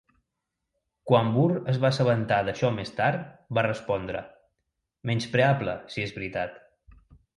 [1.09, 3.27] Quan Burr es va assabentar d'això més tard,
[3.59, 4.25] va respondre:
[5.11, 6.59] Menyspreable, si és veritat.